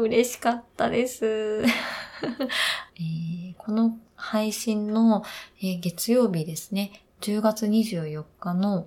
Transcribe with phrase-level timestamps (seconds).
[0.00, 1.64] 嬉しかったです。
[2.96, 5.22] えーこの配信の、
[5.60, 8.86] えー月曜日ですね、10月24日の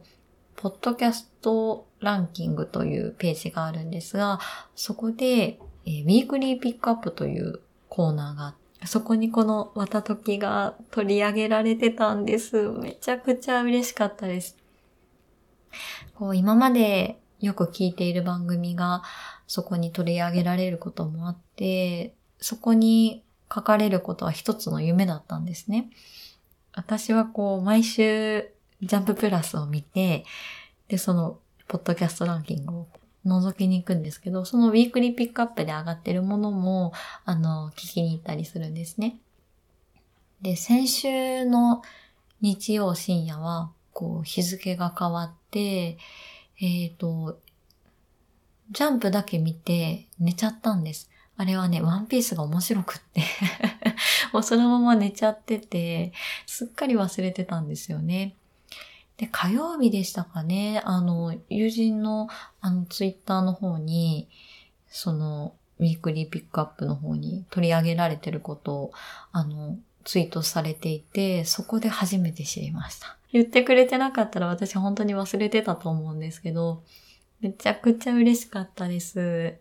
[0.56, 4.40] ポッドキャストランキングというページがあるんですが、
[4.76, 12.70] そこで、えーウィークリーピックアップというコーナーがあって、そこにこのわたときが取り上げられてたんです。
[12.70, 14.58] めちゃくちゃ嬉しかったです。
[16.16, 19.04] こう今までよく聞いている番組が
[19.48, 23.24] そこに取り上げられることもあって、そこに
[23.54, 25.90] 書かれることは一つの夢だったんですね。
[26.74, 28.50] 私はこう毎週
[28.82, 30.26] ジャンププラスを見て、
[30.88, 32.88] で、そのポッドキャストランキングを
[33.26, 36.94] 覗きに行くんですけど、そのウィークリーピックアップで上がってるものも、
[37.26, 39.18] あの、聞きに行ったりするんですね。
[40.42, 41.82] で、先週の
[42.42, 45.98] 日曜深夜は、こう、日付が変わって、
[46.60, 47.40] えっ、と、
[48.72, 51.10] ジャンプだけ見て寝ちゃったんです。
[51.38, 53.22] あれはね、ワンピースが面白くって、
[54.32, 56.14] もうそのまま寝ちゃってて、
[56.46, 58.36] すっかり忘れてたんですよね。
[59.18, 62.28] で、火曜日でしたかね、あの、友人の、
[62.62, 64.30] あの、ツイッターの方に、
[64.88, 68.92] その、ウィークリーピックアップの方に取り上げられてることを、
[69.32, 73.18] あの、ツイートされていて、そこで初めて知りました。
[73.36, 76.84] 言ってくれてなかったら私本当に忘れてたと思うんですけど、
[77.42, 79.56] めちゃくちゃ嬉しかったです。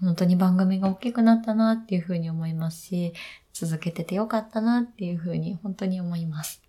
[0.00, 3.12] 本当に番組が大きくなったなっていうふうに思いますし、
[3.52, 6.62] 続けててよかったなっていうふうに本当に思います。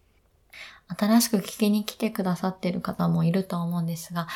[0.88, 4.28] 新しく聞きに来てくださってる方もいると思うんですが、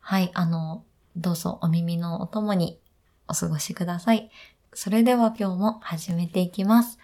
[0.00, 0.82] はい、あの、
[1.14, 2.78] どうぞお耳のお供に
[3.28, 4.30] お過ごしください。
[4.72, 6.98] それでは今日も始めていきます。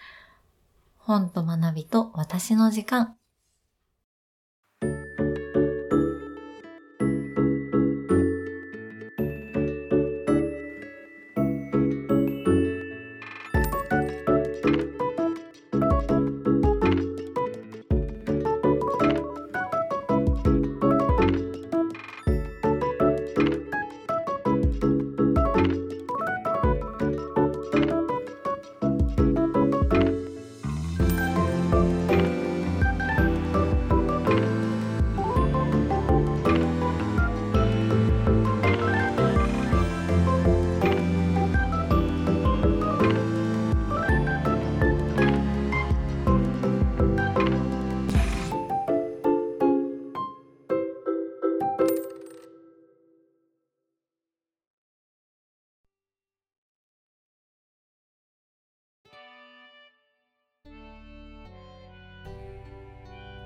[0.97, 3.20] 本と学びと私の時間。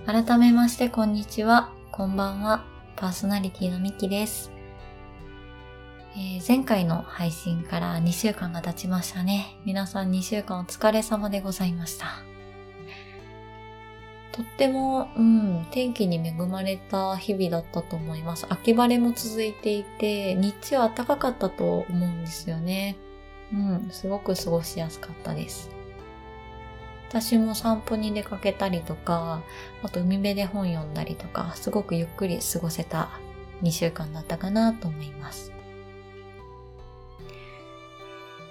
[0.06, 1.72] 改めましてこんにちは。
[1.92, 2.64] こんばんは。
[2.96, 4.52] パーソナリティのみきです。
[6.16, 9.58] えー前回の配信から2週間が経ちましたね。
[9.66, 12.22] 皆さん2週間お疲れ様でございました。
[14.32, 18.46] とっても、うん、天気に恵まれた日々だったと思います。
[18.48, 22.96] 秋晴れも続いていて、日中は暖かかったと思うんですよね。
[23.52, 25.75] うん、すごく過ごしやすかったです。
[27.16, 29.42] 私も散歩に出かけたりとか、
[29.82, 33.10] あと海辺で本読んだりとか、すごくゆっくり過ごせた
[33.62, 35.54] 2週間だったかなと思います。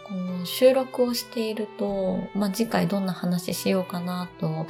[0.04, 4.66] こう収録をしていると、まあ、次回どんな話しようかなと、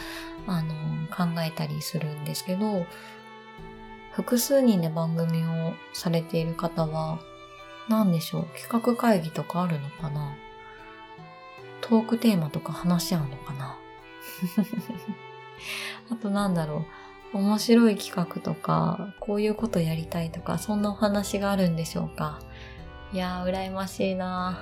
[0.49, 0.75] あの、
[1.17, 2.87] 考えたりするんですけど、
[4.11, 7.21] 複数人で番組をされている方は、
[7.89, 10.35] 何でしょう、企画会議とかあるのかな？
[11.81, 13.79] トークテーマとか話し合うのかな？
[16.11, 16.85] あとなんだろ
[17.33, 17.39] う。
[17.39, 22.39] 面白い企画とか、こういうことやりたいとか、そんなお話があるんでしょうか。
[23.13, 24.59] いやー、羨ましいな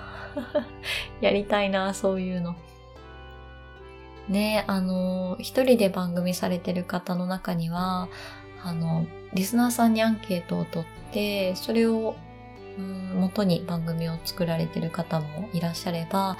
[1.20, 2.54] やりたいなそういうの。
[4.28, 8.08] ねあのー、一人で番組されてる方の中には、
[8.64, 12.14] あの、リスナーさんにアンケートを取って、それを、
[12.78, 16.38] うん元に番組を作られてる方もいらっしゃれば、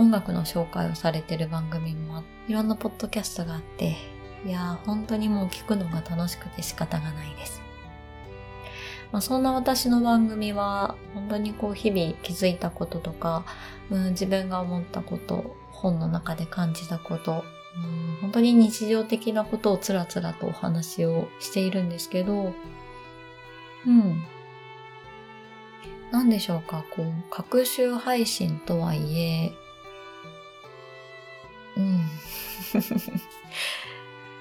[0.00, 3.96] 音楽の紹介をされてる番組もいろんなポッドキャストがあって、
[4.46, 7.60] いやー、本当にもう聞くのが楽しくて仕方がないです。
[9.12, 13.44] まあ、そんな私の番組は、本当にこう日々気づいたこととか、
[13.90, 17.44] うん、自分が思ったこと、本の中で感じたこと、
[17.76, 22.54] うん、本当に日常的なことをつらつらとお話をしているんですけど、
[23.86, 24.24] うん。
[26.10, 29.52] なんでしょうか、こう、各週配信とはいえ、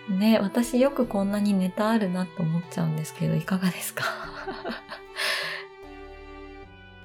[0.08, 0.18] うん。
[0.20, 4.04] ね、私よくこんなにネタあるなと思っちゃうんですけど、いかがですか？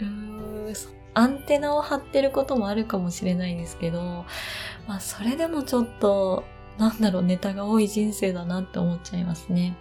[0.01, 0.73] うーん、
[1.15, 4.25] アンテナを張ってることもあるかもしれないですけど、
[4.89, 6.45] まあそれでもちょっと、
[6.79, 9.77] なんだろう、ネタが多い人生だなって思っちゃいますね。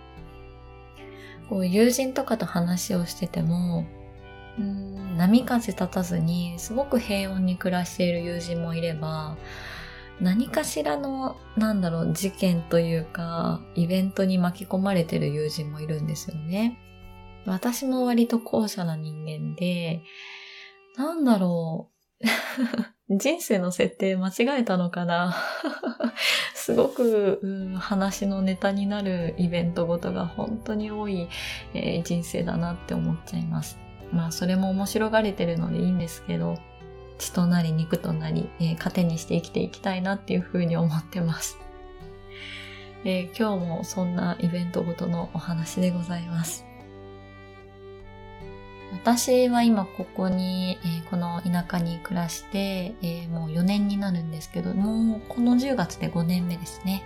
[1.49, 3.85] こう友人とかと話をしてても、
[4.59, 9.35] うん波風立たずにすごく平穏に暮らしている友人もいれば、
[10.21, 16.77] 何かしらの、なんだろう、事件というか、イベントに巻き込まれてる友人もいるんですよね。
[17.45, 20.01] 私も割と後者な人間で、
[20.95, 21.89] なんだろ
[22.21, 22.25] う。
[23.09, 25.35] 人生の設定間違えたのかな
[26.55, 31.27] すごく、うん、話のネタになるイベントごとが本当に多い、
[31.73, 33.77] えー、人生だなって思っちゃいます。
[34.13, 36.57] まあそれも面白がれてるのでいいんですけど、
[37.23, 41.57] 血となり肉となり、えー、糧にして生きていきたいなっていうふうに思ってます。
[43.05, 46.65] えー、今日もそんなイベントごとのお話でございます。
[48.91, 57.03] 私は今ここに、えー、この田舎に暮らして、えー、もう4年になるんですけども、この10月で5年目ですね。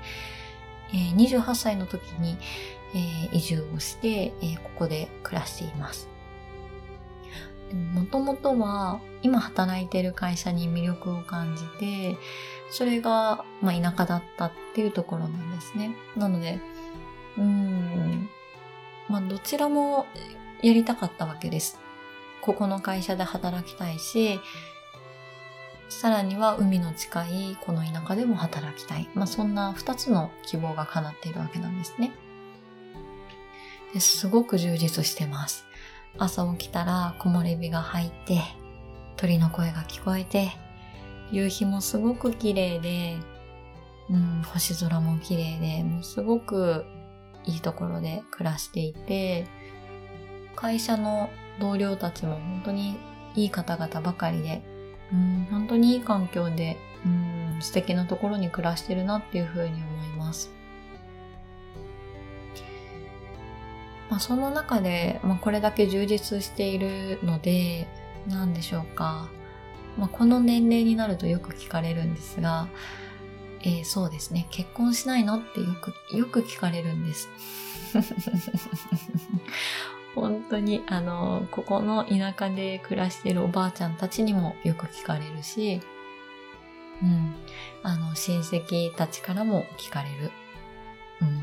[0.89, 2.37] えー、28歳の時に、
[2.95, 6.07] え移住をして、えここで暮らしています。
[7.73, 12.17] もともとは今働いてる会社に魅力を感じて、
[12.69, 15.95] それが、まあ、田舎だったっていうところなんですね。
[16.15, 16.59] なので、
[17.37, 18.29] うん、
[19.09, 20.05] まあ、どちらも
[20.61, 21.79] やりたかったわけです。
[22.41, 24.39] ここの会社で働きたいし、
[25.89, 29.09] さらには海の近いこの田舎でも働きたい。
[29.13, 32.11] まあ、そんな二つの希望が叶っているわけなんですね。
[33.93, 35.66] ですごく充実してます。
[36.17, 38.41] 朝起きたら木漏れ日が入って、
[39.15, 40.51] 鳥の声が聞こえて、
[41.31, 43.17] 夕日もすごく綺麗で、
[44.09, 46.85] うん、星空も綺麗で、もうすごく
[47.45, 49.45] いいところで暮らしていて、
[50.55, 51.29] 会社の
[51.59, 52.97] 同僚たちも本当に
[53.35, 54.61] いい方々ばかりで、
[55.11, 60.56] うん、本当にいい環境で、うん、素敵なところに暮らしてるなっていうふうに思います。
[64.09, 67.87] まあ、その中で、まあ、これだけ充実しているので、
[68.27, 69.27] 何でしょうか。
[69.97, 72.67] まあ、この年齢になるとよく聞かれるんですが、
[73.61, 74.47] えー、そうですね。
[74.51, 77.27] 結婚しないのってよく、よく聞かれるんです。
[80.15, 85.81] 本当に、あの、ここの田舎で暮らしているおばあちゃんたちにもよく聞かれるし、
[87.01, 87.35] うん。
[87.83, 90.31] あの、親戚たちからも聞かれる。
[91.21, 91.41] うん。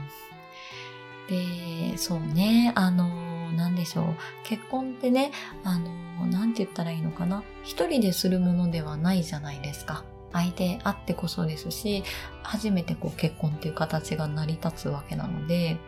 [1.29, 4.07] で、そうね、あの、なんでしょう。
[4.45, 5.33] 結婚ってね、
[5.63, 7.43] あの、なんて言ったらいいのかな。
[7.63, 10.05] 一人でするものではないじゃないですか。
[10.33, 12.03] 相手あってこそですし、
[12.43, 15.79] 初めてこう結婚っていう形が成り立つわけなので、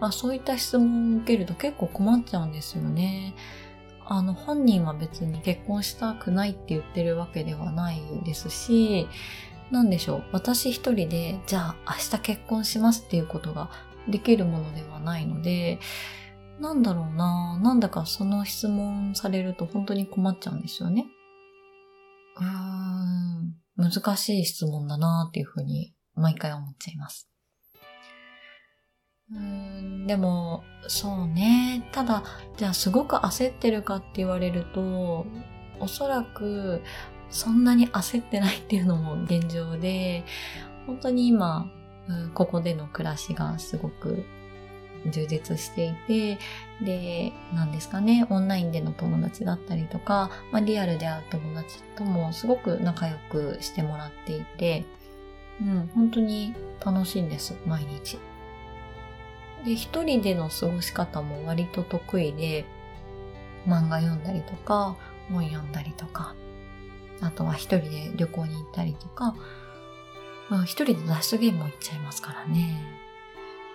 [0.00, 3.34] まあ、そういった質問を受けると結構困っちゃうんですよね。
[4.06, 9.06] あの、本人は別に結婚したくないって言ってるわけではないですし、
[9.70, 10.24] なんでしょう。
[10.32, 13.70] 私一人で、じゃあ明日結婚しますっていうことが
[14.08, 15.78] できるものではないので、
[16.60, 21.06] なんだろうななんだかその質問されると本当に困っちゃうんですよね。
[22.36, 27.28] うーん、難しい質問だなっていうふうに毎回思っちゃいます。
[29.32, 31.88] うーんでも、そうね。
[31.92, 32.22] ただ、
[32.56, 35.26] じゃあすごく焦ってるかって言われると、
[35.80, 36.82] おそらく
[37.30, 40.24] そんなに焦ってないっていうのも現状で、
[40.86, 41.66] 本当に今、
[42.08, 44.24] うんここでの暮らしがすごく
[45.06, 46.38] 充実していて、
[46.82, 54.84] で、何ですかね、オンラインでの友達だったりとか、まあ、リアルで会う友達ともすごく仲良くしてもらっていて、
[55.60, 58.18] うん、本当に楽しいんです、毎日。
[59.64, 62.64] で、一人での過ごし方も割と得意で、
[63.66, 64.96] 漫画読んだりとか、
[65.30, 66.34] 本読んだりとか、
[67.20, 69.34] あとは一人で旅行に行ったりとか、
[70.48, 72.80] まあ、一人で脱出ゲームも行っちゃいますからね。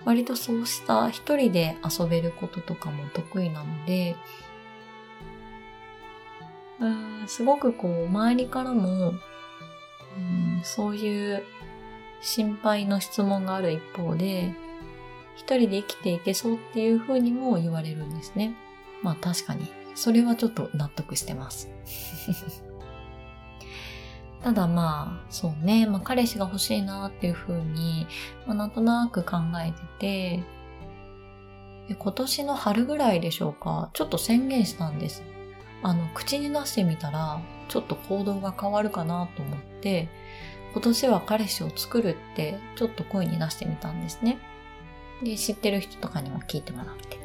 [0.04, 4.16] 割とそうした一人で遊べることとかも得意なので、
[6.80, 9.10] うんすごくこう、周りからも、
[10.16, 11.44] うん、そういう
[12.22, 14.54] 心配の質問がある一方で、
[15.36, 18.54] 一人で生きていけそうっていう風にも言われるんですね。
[19.02, 21.68] まあ確かに、それはちょっと納得してます。
[24.42, 28.06] ただまあ、そうね、まあ彼氏が欲しいなっていう風に、
[28.46, 30.44] まあ、なんとなく考えてて、
[31.88, 35.22] で今年の春ぐらいでしょうか、ちょっと宣言したんです。
[35.82, 40.08] あの、口に出してみたら、ちょっと行動が変わるかなと思って、
[40.72, 44.38] 今年は彼氏を作るって、ちょっと声に出してみたんですね。
[45.22, 47.18] で、知ってる人とかにも聞いてもらって。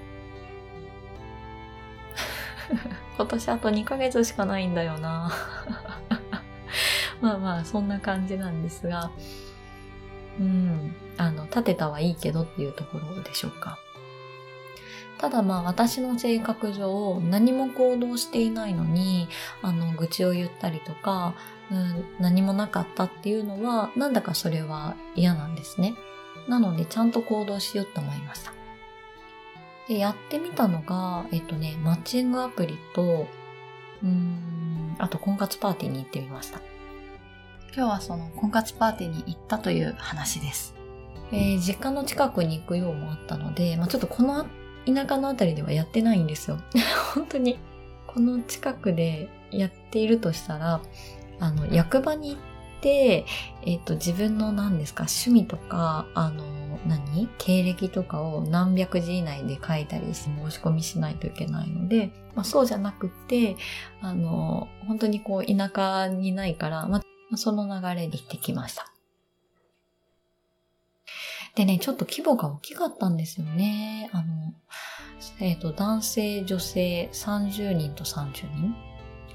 [3.18, 5.32] 今年あと2ヶ月しかないんだよな。
[7.22, 9.12] まあまあ、そんな感じなんですが、
[10.40, 13.78] うん、あの、立てたはいいけどっていうところでしょうか。
[15.18, 19.30] ただまあ私の性格上何も行動していないのに
[19.62, 21.36] あの愚痴を言ったりとか、
[21.72, 25.96] うん、何もなかったっていうのはなんだかそれは嫌なんですね。
[26.48, 28.54] なのでちゃんと行動しようと思いました。
[29.88, 33.28] で、やってみたのが、えっとね、マッチングアプリと、
[34.04, 36.60] うーん、あと婚活パーティーに行ってみました。
[37.76, 40.74] 今日はその婚活パーティーに行ったという話です。
[41.34, 44.46] えー、実家の近くに行くようもあったので、まあ、ちょっとこの
[44.86, 46.58] 田舎のあたりではやってないんですよ。
[47.14, 47.60] 本当に、
[48.08, 50.80] この近くでやっているとしたら、
[51.42, 52.40] あの、役場に行っ
[52.80, 53.26] て、
[53.64, 56.44] えっ、ー、と、自分の何ですか、趣味とか、あの、
[56.88, 63.58] 何経歴とかを何百字以内で書いたりして申し込みしないといけないので、まあ、そうじゃなくて、
[64.00, 67.05] あの、本当にこう、田舎にないから、まあ、
[67.36, 68.92] その流れで行ってきました。
[71.56, 74.10] でね、ちょっと規模が大きかったんですよね。
[74.12, 74.54] あの、
[75.40, 78.76] えっ、ー、と、男性、女性30人と30人、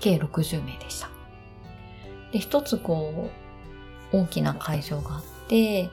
[0.00, 1.08] 計60名でした。
[2.32, 3.30] で、一つこ
[4.12, 5.90] う、大きな会場があって、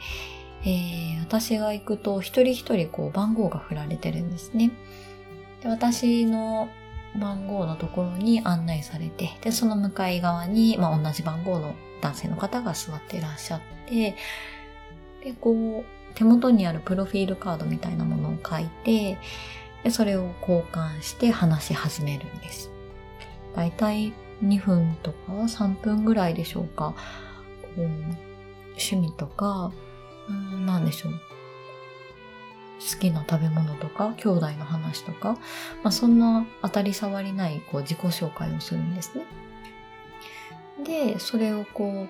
[0.64, 4.72] えー、私が行くと一人一人こう番号が振られてるんですね。
[5.62, 6.68] で私の
[7.20, 14.16] 番号のところに案内されて、で、その向かい側に、まあ、同じ番号の男性の方が座っていらっしゃって、
[15.24, 19.18] で、こう、手元にあるプロフィールカードみたいなものを書いて、
[19.84, 22.72] でそれを交換して話し始めるんです。
[23.56, 24.14] だいたい
[24.44, 26.96] 2分とか3分ぐらいでしょうか。
[27.76, 27.86] こう
[28.72, 29.72] 趣味とか、
[30.30, 31.14] うん何でしょう。
[31.14, 35.34] 好きな食べ物とか、兄弟の話とか、
[35.84, 39.26] まあ、そんな当たり障りないこう自己紹介をするんですね。
[40.88, 42.08] で、それをこ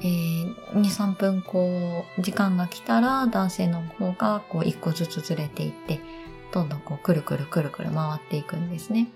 [0.00, 6.00] えー、2、3分こう、時間が来たら男性の方がこう1個ずつずれていって、
[6.52, 9.08] どんどんこうくるくるくるくる回っていくんですね。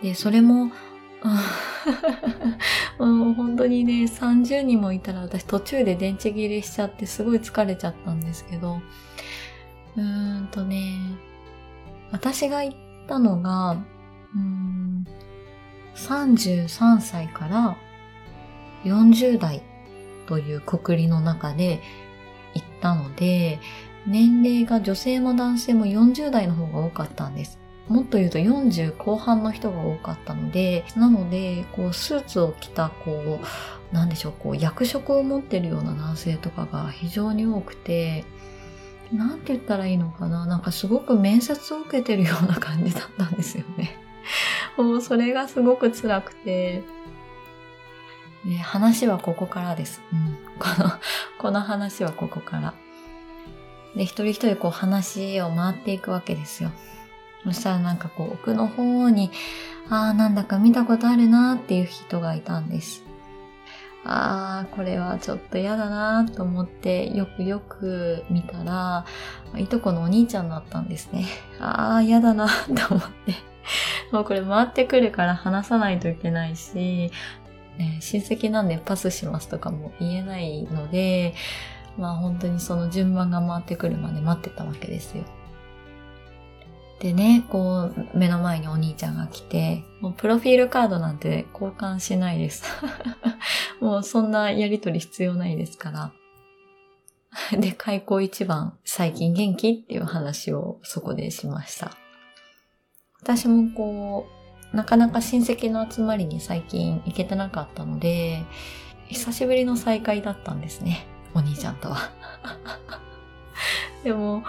[0.00, 0.70] で、それも、
[2.98, 8.80] もう本当にね、30人もいたら私途中で電池切れしちゃってすごい疲れちゃったんですけど、
[9.96, 10.96] うーんとね、
[12.12, 12.76] 私が行っ
[13.08, 13.72] たのが、
[14.34, 15.06] うーん、
[15.96, 17.76] 33歳から
[18.84, 19.62] 40代
[20.26, 21.80] というくくりの中で
[22.54, 23.58] 行ったので、
[24.06, 27.58] 年齢が女性も男性も40代の方が多かったんです。
[27.88, 38.24] もっと言うと40後半の人が多かったので、なので、こう、スーツを着た、こう、なんでしょう、こう、役職を持ってるような男性とかが非常に多くて、
[39.12, 43.98] なんて言ったらいいのかななんかすごく面接を受けてるような感じだったんですよね。
[44.76, 46.82] もうそれがすごく辛くて、
[48.44, 50.00] ね、話はここからです。
[50.12, 50.90] うん、この、
[51.38, 52.74] この話はここから。
[53.94, 56.70] で、一人一人こう話を回っていくわけですよ。
[57.44, 59.30] そしたらなんかこう奥の方に、
[59.88, 63.04] ああ、なんだか見たことあるなーっていう人がいたんです。
[64.04, 69.04] ああ、これはちょっと嫌だなーと思ってよくよく見たら、
[69.56, 71.26] いとこのお兄ちゃんだったんですね。
[71.60, 73.34] ああ、嫌だなーと思って。
[74.12, 77.10] もうこれ回ってくるから話さないといけないし、
[77.78, 81.34] ね、親戚なんでパスしますとかも言えないので、
[81.96, 85.24] まあ本当にその順番が回ってくるまで待ってたわけですよ。
[87.00, 92.64] でね、こう、目の前にお兄ちゃんが来て、もうプロフィールカードなんて交換しないです。
[93.80, 96.12] もうそんなやりとり必要ないですから。
[97.58, 99.70] で、開口一番、最近元気？
[99.70, 102.01] っていう話をそこでしました。
[103.22, 104.26] 私もこ
[104.72, 108.42] う、なかなか親戚の集まりに最近行けてなかったので、
[109.06, 111.06] 久しぶりの再会だったんですね。
[111.32, 112.10] お兄ちゃんとは。
[114.02, 114.42] でも、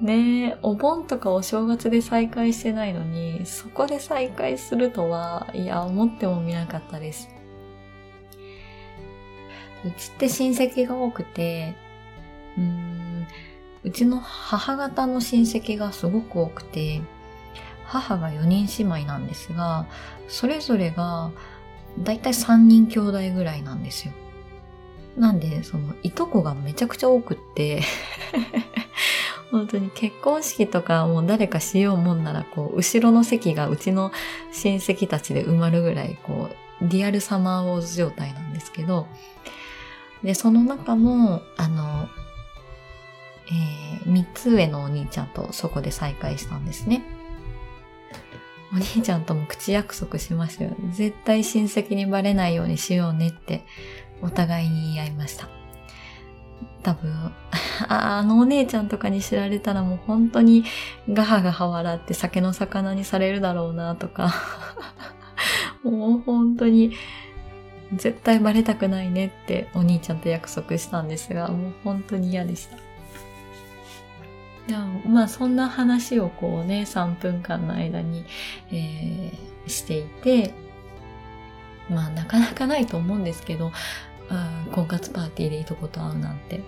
[0.00, 7.28] ねえお盆とかお正月で再会してないのに、そこで再会するとは、いや、思ってもみなかったです。
[9.84, 11.76] うちって親戚が多くて、
[12.58, 13.26] うーん、
[13.84, 17.02] うちの母方の親戚がすごく多くて、
[17.90, 19.86] 母が4人姉妹なんですが、
[20.28, 21.32] それぞれが
[21.98, 24.12] だいたい3人兄弟ぐらいなんですよ。
[25.16, 27.82] なんで、その、いとこがめちゃくちゃ多くって
[29.50, 34.12] 本当に結婚式とかもう誰かしようもんなら、こう、後ろの席がうちの
[34.52, 36.48] 親戚たちで埋まるぐらい、こ
[36.80, 39.08] う、リアルサマーウォーズ状態なんですけど、
[40.22, 42.08] で、その中も、あの、
[43.50, 47.02] えー、3つ上のお兄ちゃんとそこで再会したんですね。
[48.72, 50.76] お兄ちゃんとも口約束しましたよ。
[50.92, 53.64] 絶対親戚にバレないようにしようねって
[54.22, 55.48] お互いに言い合いました。
[56.82, 57.32] 多分、
[57.88, 60.64] あのお姉ちゃんとかに知られたらもう本当に
[61.12, 64.32] ガハガハ笑って酒の魚にされるだろうなとか、
[65.82, 66.92] もう本当に
[67.94, 72.89] 絶対バレたくないねってお兄ちゃんと約束したんですが、もう本当に嫌でした。
[74.70, 78.24] いやまあそんな話をこうね、3分間の間に、
[78.70, 80.54] えー、していて、
[81.88, 83.72] まあなかなかないと思うんですけど、
[84.30, 86.62] うん婚活パーティーでいとこと会うなんて。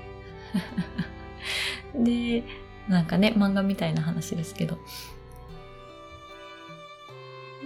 [1.94, 2.42] で、
[2.88, 4.78] なんかね、漫画みたいな話ですけど。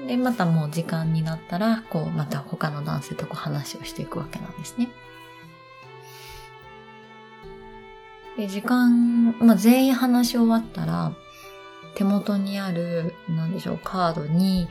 [0.06, 4.88] で、またもう時間になったら、こう、また他の男性とこう話をしていくわけなんですね。
[8.36, 11.12] で、時間、まあ、全員話し終わったら、
[11.94, 14.68] 手元にある、なんでしょう、カードに、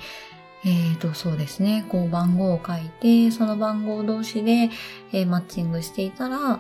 [0.63, 4.69] えーと、そうですね、こう番号を書いて、その番号同士で、
[5.11, 6.59] えー、マッチングしていたら、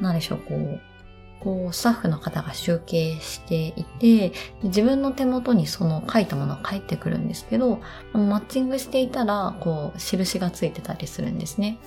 [0.00, 0.80] なんでしょう、こう、
[1.40, 7.80] こう、スタッフの方が集計していて、自分の手元にその書いたものが返ってくるんですけど、
[8.12, 11.78] マッチングしていたら、こう、印がついてたりするんですね。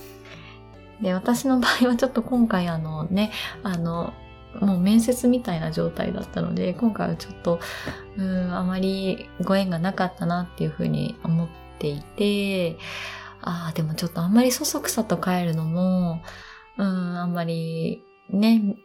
[1.02, 3.32] で、私の場合はちょっと今回あのね、
[3.64, 4.14] あの、
[4.60, 7.60] もう面接みたいな状態だったので、今回はちょっと、
[8.18, 11.48] うん、あまりご縁がなかったなっていうふうに思っ
[11.80, 12.78] ていて、
[13.42, 16.22] ああ、でもちょっとあんまりそそくさと帰るのも、
[16.78, 18.76] うん、あんまりね、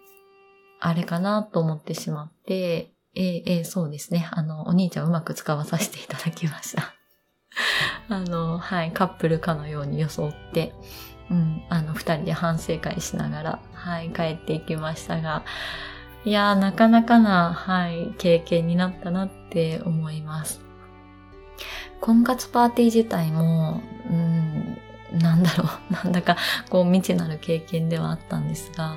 [0.80, 4.28] あれかなと思ってしまって、えー、えー、そうですね。
[4.32, 6.94] あの、お兄ちゃんうまく使わさせていただきました。
[8.08, 10.74] あの、はい、カップルかのように装って、
[11.30, 15.44] うん、あの、二人で反省会しながら、はい、帰っていきましたが、
[16.24, 20.60] いやー、なかなかな、はい、経験になったなって思います。
[22.00, 23.80] 婚活パーティー自体も、
[24.10, 24.78] うん、
[25.18, 26.36] なんだろう、 なんだか、
[26.68, 28.96] こう、未知なる経験ではあったんですが、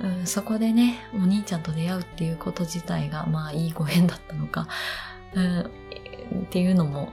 [0.00, 4.66] うん、そこでね、お兄ちゃんと出会うっていうこと自体が、まあ、いいご縁だったのか、
[5.34, 5.70] うん、
[6.32, 7.12] っていうのも、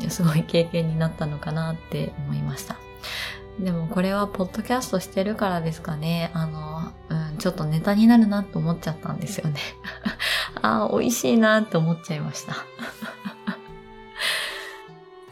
[0.00, 2.76] うん、すごい経験になったのかなって思いました。
[3.58, 6.30] でもこれはポッドキャストしてるからですかね。
[6.32, 9.60] あの、うん、ちょっとネタになるなと思っちゃったんですよね。
[10.62, 12.54] ああ、美味しいなって思っちゃいました。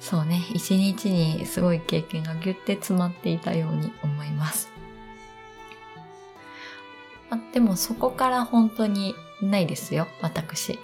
[0.01, 4.71] そうね、一日にすごい経験がギュッて詰まっていたように思います。
[7.31, 10.79] あでもそこから本当にないですよ、私。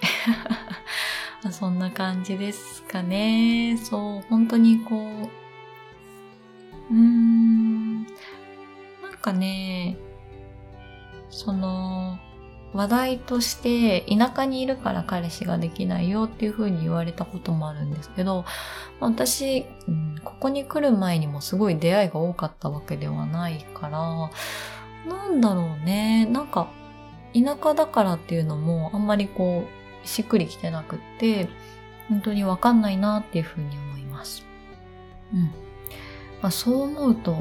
[1.50, 3.76] そんな感じですかね。
[3.76, 8.02] そう、本当にこう、うーん。
[8.04, 8.08] なん
[9.20, 9.96] かね、
[11.30, 12.18] その、
[12.72, 18.44] 話題として田舎にいるから彼氏ができないよっていう風に言われたこともあるんですけど、
[19.00, 24.30] 私、うん、ここに来る前にもすごい出会いが多かったわけではないから、
[25.06, 26.24] なんだろうね。
[26.26, 26.68] なんか、
[27.34, 31.48] 田舎だからっていうのもあんまりこう、しっくりきてなくって、
[32.08, 34.44] 本当にわかんないなっていう風に思います。
[35.32, 35.44] うん。
[36.42, 37.36] まあ、そう思うと、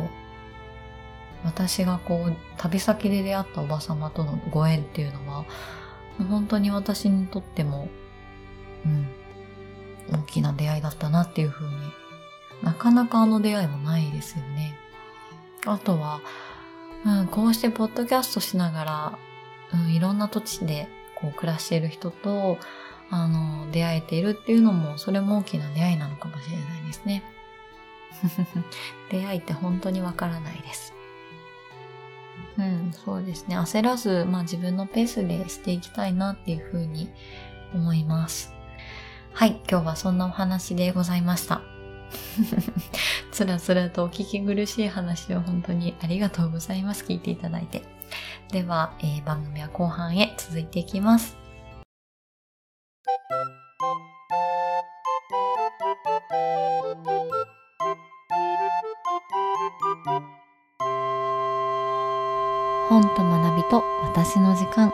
[1.43, 5.45] 私がこう、旅先で出会ったおばさまとのご縁っていうのは、
[6.29, 7.89] 本当に私にとっても、
[8.85, 9.07] うん、
[10.11, 11.73] 大きな出会いだったなっていうふうに、
[12.61, 14.75] なかなかあの出会いもないですよね。
[15.65, 16.21] あとは、
[17.05, 19.19] うん、こうしてポッドキャストしながら、
[19.73, 20.87] うん、いろんな土地で
[21.21, 22.57] こう暮らしている人と、
[23.09, 27.23] あの、出会えているっていうのも、それも大きな出会いなのかもしれないですね。
[29.09, 30.93] 出会いって本当にわからないです。
[32.57, 33.57] うん、そうですね。
[33.57, 37.09] 焦らず、まあ自分のペースでしていきたいなっていうふうに
[37.73, 38.53] 思います。
[39.33, 41.61] はい、今日はそんなお話でございました。
[43.31, 47.05] つらつらとお聞き苦しい話を本当にありがとうございます。
[47.05, 48.00] 聞いていただいて。
[48.51, 51.37] では、えー、番組は後半へ続いていきます。
[62.89, 64.91] 本と学びと私の時間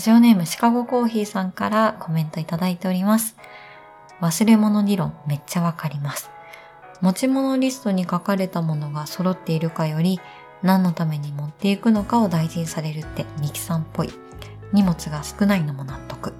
[0.00, 3.36] ジオネームシカゴコーヒーさんからコメントいただいております。
[4.22, 6.30] 忘れ物理論めっちゃわかります。
[7.02, 10.18] 持ち物リストに書かれたものが揃っているかより、
[10.62, 14.10] 何のために持っていくのかを大事にされるってミキさんっぽい。
[14.72, 16.32] 荷物が少ないのも納得。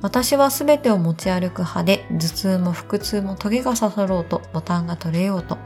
[0.00, 5.58] 私は全てを持ち歩く派で、頭痛も腹痛もトゲが刺さろうと、ボタンが取れようと、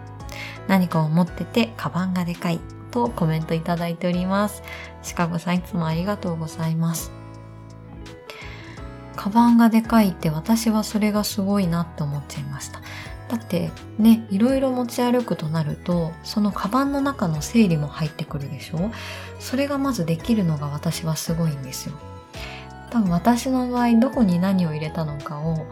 [0.66, 2.60] 何かを持ってて、カバンがでかい、
[2.92, 4.62] とコメントいただいております。
[5.02, 7.10] シカゴさんいつもありがとうございます。
[9.16, 12.80] カバンがでかいって私はそれがすごいなって思っちゃいました。
[13.28, 18.90] だってね、いろいろ持ち歩くとなると、そのカバンの中の整理も入ってくるでしょ？
[19.40, 21.94] それがまずできるのが私はすごいんですよ。
[22.90, 25.66] 多分私の場合どこに何を入れたのかを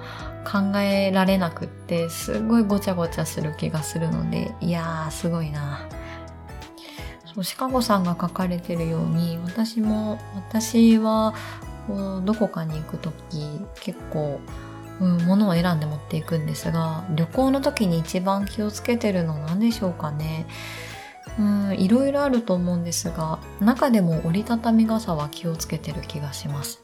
[0.50, 5.86] 考えられなくってすごいごちゃごちゃする気がするのでいやーすごいな
[7.34, 11.34] そうシカゴさんが書かれてるように私も私は
[11.86, 13.14] こうどこかに行く時
[13.80, 14.40] 結構
[15.00, 20.46] うん、物を選んで持っていくんですが、旅行の時に一番気をつけてるの何でしょうかね。
[21.38, 26.82] うん、いろいろあると思うんですが、中でも折りたたみ傘は気をつけてる気がします。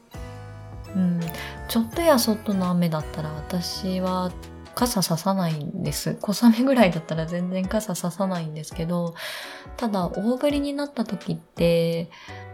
[0.94, 1.20] うん、
[1.68, 4.32] ちょっとやそっとの雨だったら私は
[4.76, 6.18] 傘ささないんです。
[6.20, 9.14] 小雨ぐらいだったら全然傘ささないんですけど、
[9.78, 12.10] ただ大降りになった時って、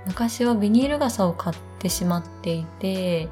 [0.06, 3.28] 昔はビニール傘を買ってしまっていて、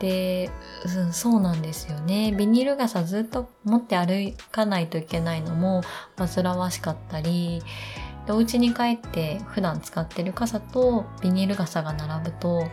[0.00, 0.50] で、
[0.84, 2.32] うん、そうなんですよね。
[2.36, 5.82] ビニール傘ずっと持って歩かないといけないのも
[6.16, 7.62] 煩わしかったり、
[8.26, 12.66] でお家に帰って普段使ってる傘とビニール傘が並ぶと、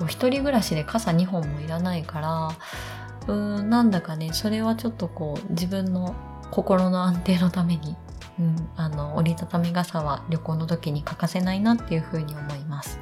[0.00, 2.50] お一人暮らしで傘2本もいらないから、
[3.28, 6.14] うん、なんだかね、それはちょっとこう自分の
[6.50, 7.96] 心の安定のために、
[8.38, 12.98] うん、あの、折りたたみ傘は旅行の時に欠かせないなっていうふうに思います。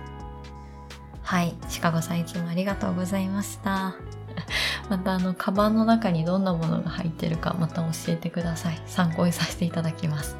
[1.22, 1.56] はい。
[1.68, 3.94] シカゴさんいつもありがとうございました。
[4.90, 8.82] またあの、カバンの中にどんなものが入ってるかまた教えてください。
[8.86, 10.36] 参考にさせていただきます。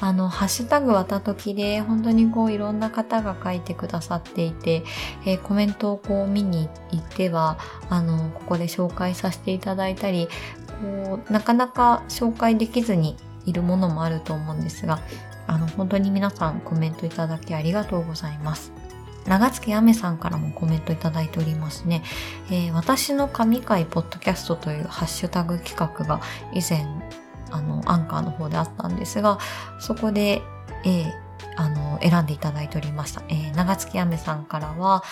[0.00, 4.82] あの、ハッシュタグわたときで本当にこういろんな方が書いてくださっていて、
[5.24, 10.28] えー、コメントをこう見に行っては、あの、ここで紹介させていただいたり、
[10.80, 15.00] こう、なかなか紹介できずにいるものもあると思うんですが、
[15.46, 18.72] あの、本当に皆さんコメントいただきありがとうございます。
[19.26, 22.02] 長月あめさんからもコメントいただいておりますね。
[22.50, 26.20] えー、私の神回ポッドキャストというハッシュタグ企画が
[26.52, 26.86] 以前、
[27.50, 29.38] あの、アンカーの方であったんですが、
[29.78, 30.42] そこで、
[30.84, 31.12] えー、
[31.56, 33.22] あの、選んでいただいておりました。
[33.28, 35.02] えー、長月あめさんからは、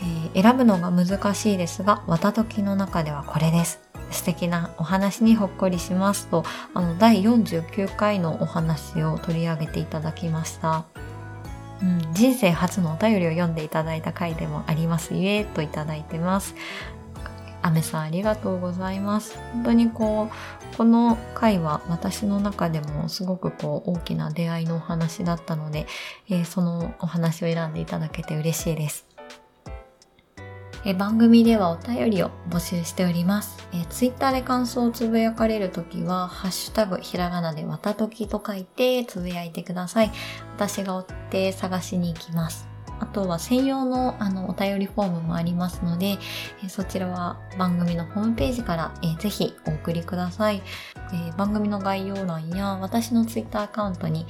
[0.00, 3.80] えー、選ぶのが難しいですが、わたときの中ではこれです。
[4.10, 6.44] 素敵なお話にほっこりしますと、
[6.74, 10.84] あの、第49回のお話を取り上げていただきました。
[11.82, 16.54] うん、人生初のお便りを読んでいただいた回でもありますゆえといただいてます。
[17.62, 19.38] アメさんありがとうございます。
[19.52, 25.86] 本当にこう、この回は私の中でもすごくこう大きな出会いのお話だったので、
[26.28, 29.08] えー、そのお話を選んでいただけて嬉しいです。
[30.84, 33.68] え番組ではお便りを募集しております。
[33.74, 40.12] え、ツイッターで感想をつぶやかれるときは、ハッシュタグひらがなでわたときと書いてつぶやいてください。
[40.56, 42.67] 私が追って探しに行きます。
[43.00, 46.18] あとは専用のあのお便りフォームもありますので、
[46.64, 50.62] えそちらは番組のホームページから、えぜひお送りください、
[51.12, 54.26] え番組の概要欄や私のツイッターアカウントに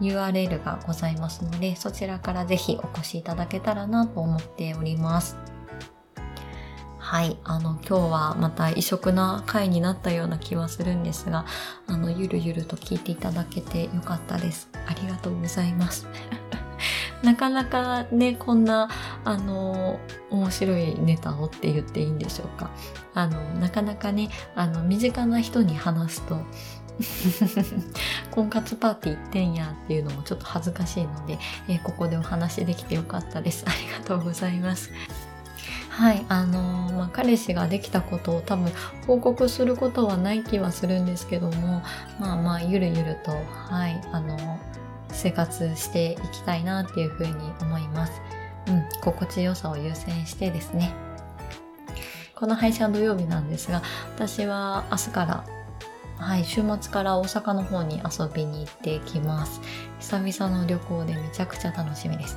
[0.00, 5.36] URL がございますので、そちらからぜひお越しいただけたらなと思っております。
[6.98, 7.38] はい。
[7.44, 11.46] あの、今日はまた異色な回になったような気はするんですが、
[11.86, 14.68] あの、ゆるゆると聞いていただけてよかったです。
[14.86, 16.08] ありがとうございます。
[17.26, 18.88] なかなかね、こんな、
[19.24, 19.98] あの、
[20.30, 22.70] 面白いネタをって言っていいんでしょうか。
[23.14, 26.38] あの、なかなかね、あの、身近な人に話すと、
[28.30, 33.64] 婚活パーティー行ってんやっていうのもちょっと恥ずかしいので、えー、ここでお話できてよかったです。
[33.66, 34.92] ありがとうございます。
[35.90, 38.70] はい、あのー、まあ、彼氏ができたことを多分
[39.06, 41.82] 報告することはない気はするんですけども、
[42.20, 44.35] まあまあ、ゆるゆると、はい、あの、
[45.16, 48.12] 生活していきたいなっていうふうに思います。
[48.68, 50.92] うん、心地よさを優先してですね。
[52.34, 53.82] この配信は土曜日なんですが、
[54.14, 55.44] 私は明日から、
[56.18, 59.60] はい、週末から大阪の方に遊びに行ってきます。
[60.00, 62.36] 久々の旅行でめちゃくちゃ楽しみです。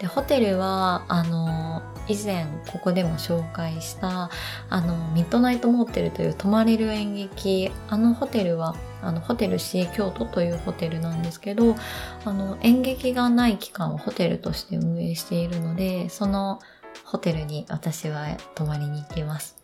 [0.00, 4.30] で、ホテルは、あの、以前ここでも紹介した、
[4.68, 11.76] あの、ミッドナイトモーテルという泊まれる演劇、あのホテルは、あの、ホテル C 京都というホテルなんですけど、
[12.24, 16.60] あの、演劇がない期間をホテルとして運営しているので、その
[17.04, 19.62] ホテルに私は泊まりに行きます。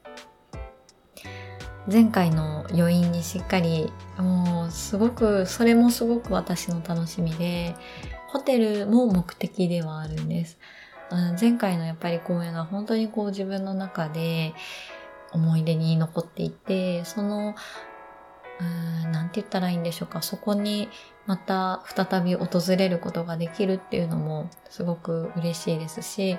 [1.91, 7.75] 前回の余韻にしっかり、もうすごく、それもすごく私の楽しみで、
[8.29, 10.59] ホテルも目的ではあるんです。
[11.41, 14.55] 前回のやっぱり公演が本当にこう自分の中で
[15.33, 17.55] 思い出に残っていて、その、
[18.61, 20.23] うーん、なんて言ったらいいんでしょうか。
[20.23, 20.89] そこに
[21.27, 26.39] また再び訪れることができるっていうのもすごく嬉しいですし、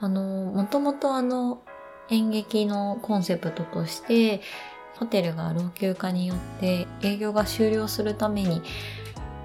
[0.00, 1.62] あの、もともとあの、
[2.10, 4.40] 演劇のコンセプトとして、
[4.96, 8.62] ホテルが老朽化によって営業が終了するために、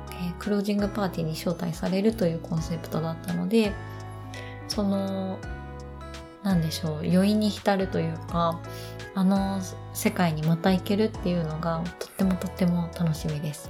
[0.09, 3.71] えー、クロージングパーティーに招待されるというコンセプトだったので、
[4.73, 5.37] その、
[6.41, 8.59] なんでしょう、余韻に浸るというか、
[9.15, 9.61] あの
[9.93, 13.69] 世界にまた行けるっていうのがとってもとっても楽しみです。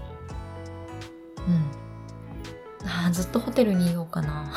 [1.47, 1.83] うん。
[2.85, 4.51] あずっとホテルにいようかな。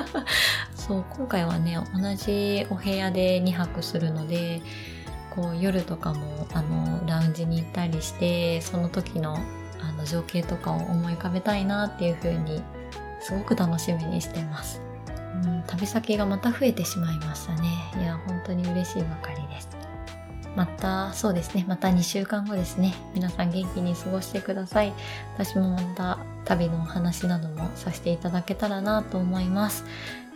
[0.76, 4.60] そう、今回はね、同じお部屋で2泊するので、
[5.34, 9.38] こう夜とかもあのラウンジに行ったりして、その時の
[9.80, 12.62] あの情景とかを思い浮かべたいなっていう風に
[13.20, 14.89] すごく楽しみにしてます。
[15.66, 17.68] 旅先がまた増えてしまいましたね。
[18.00, 19.68] いや、本当に嬉しいばかりです。
[20.56, 21.64] また、そうですね。
[21.68, 22.94] また2週間後ですね。
[23.14, 24.92] 皆さん元気に過ごしてください。
[25.34, 29.84] 私もまた旅のお話などもさせていただけたらなと思います。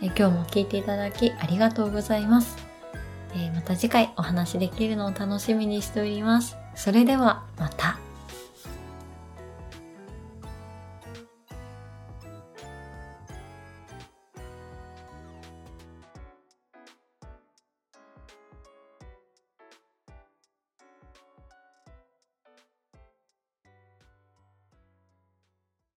[0.01, 2.57] え今日も聞いていただきありがとうございます。
[3.35, 6.55] えまた次回お話できるのを楽しみにしております。
[6.75, 8.04] それではまた。